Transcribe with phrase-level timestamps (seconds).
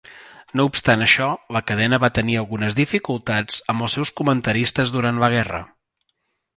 [0.59, 1.27] No obstant això,
[1.57, 5.67] la cadena va tenir algunes dificultats amb els seus comentaristes durant la guerra.